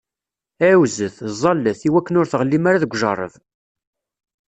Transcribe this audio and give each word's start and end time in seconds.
Ɛiwzet, 0.69 1.17
ẓẓallet, 1.31 1.79
iwakken 1.87 2.19
ur 2.19 2.27
tɣellim 2.31 2.65
ara 2.69 2.83
deg 2.83 2.93
ujeṛṛeb! 2.93 3.33